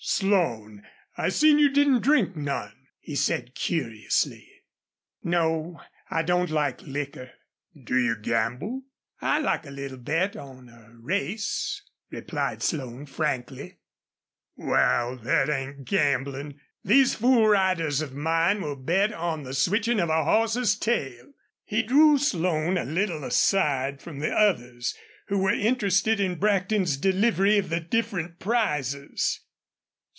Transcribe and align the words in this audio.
"Slone, 0.03 0.81
I 1.15 1.29
seen 1.29 1.59
you 1.59 1.69
didn't 1.69 2.01
drink 2.01 2.35
none," 2.35 2.87
he 2.99 3.15
said, 3.15 3.53
curiously. 3.53 4.49
"No; 5.23 5.79
I 6.09 6.23
don't 6.23 6.49
like 6.49 6.81
liquor." 6.81 7.31
"Do 7.83 7.95
you 7.99 8.17
gamble?" 8.19 8.81
"I 9.21 9.39
like 9.39 9.67
a 9.67 9.71
little 9.71 9.99
bet 9.99 10.35
on 10.35 10.69
a 10.69 10.89
race," 10.99 11.83
replied 12.09 12.63
Slone, 12.63 13.05
frankly. 13.05 13.77
"Wal, 14.55 15.19
thet 15.19 15.49
ain't 15.51 15.85
gamblin'. 15.85 16.59
These 16.83 17.13
fool 17.13 17.47
riders 17.49 18.01
of 18.01 18.13
mine 18.15 18.59
will 18.61 18.75
bet 18.75 19.13
on 19.13 19.43
the 19.43 19.53
switchin' 19.53 19.99
of 19.99 20.09
a 20.09 20.23
hoss's 20.23 20.75
tail." 20.75 21.31
He 21.63 21.83
drew 21.83 22.17
Slone 22.17 22.75
a 22.75 22.85
little 22.85 23.23
aside 23.23 24.01
from 24.01 24.17
the 24.17 24.31
others, 24.33 24.95
who 25.27 25.37
were 25.37 25.51
interested 25.53 26.19
in 26.19 26.39
Brackton's 26.39 26.97
delivery 26.97 27.59
of 27.59 27.69
the 27.69 27.79
different 27.79 28.39
prizes. 28.39 29.41